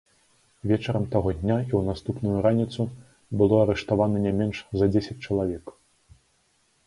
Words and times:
Вечарам 0.69 1.03
таго 1.15 1.29
дня 1.41 1.57
і 1.65 1.65
ў 1.65 1.81
наступную 1.89 2.37
раніцу 2.45 2.81
было 3.41 3.55
арыштавана 3.65 4.17
не 4.25 4.31
менш 4.39 4.57
за 4.83 4.87
дзесяць 4.95 5.19
чалавек. 5.25 5.65